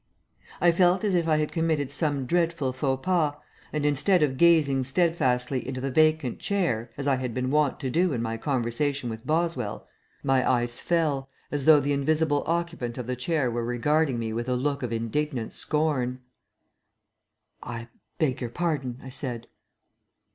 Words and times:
I 0.59 0.71
felt 0.71 1.03
as 1.03 1.13
if 1.13 1.27
I 1.27 1.37
had 1.37 1.51
committed 1.51 1.91
some 1.91 2.25
dreadful 2.25 2.73
faux 2.73 3.05
pas, 3.05 3.35
and 3.71 3.85
instead 3.85 4.23
of 4.23 4.35
gazing 4.35 4.83
steadfastly 4.83 5.67
into 5.67 5.79
the 5.79 5.91
vacant 5.91 6.39
chair, 6.39 6.89
as 6.97 7.07
I 7.07 7.17
had 7.17 7.35
been 7.35 7.51
wont 7.51 7.79
to 7.81 7.91
do 7.91 8.11
in 8.11 8.19
my 8.19 8.35
conversation 8.37 9.11
with 9.11 9.27
Boswell, 9.27 9.87
my 10.23 10.41
eyes 10.51 10.79
fell, 10.79 11.29
as 11.51 11.65
though 11.65 11.79
the 11.79 11.93
invisible 11.93 12.41
occupant 12.47 12.97
of 12.97 13.05
the 13.05 13.15
chair 13.15 13.51
were 13.51 13.63
regarding 13.63 14.17
me 14.17 14.33
with 14.33 14.49
a 14.49 14.55
look 14.55 14.81
of 14.81 14.91
indignant 14.91 15.53
scorn. 15.53 16.21
"I 17.61 17.87
beg 18.17 18.41
your 18.41 18.49
pardon," 18.49 18.97
I 19.03 19.09
said. 19.09 19.45